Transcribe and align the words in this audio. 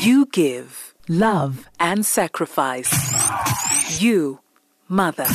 You 0.00 0.24
give 0.32 0.94
Love. 1.08 1.68
and 1.78 2.06
sacrifice. 2.06 2.90
You, 4.00 4.40
mother. 4.88 5.26